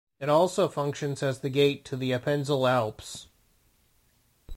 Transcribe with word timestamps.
It 0.19 0.29
also 0.29 0.67
functions 0.67 1.21
as 1.21 1.41
the 1.41 1.49
gate 1.49 1.85
to 1.85 1.95
the 1.95 2.09
Appenzell 2.11 2.67
Alps. 2.67 3.27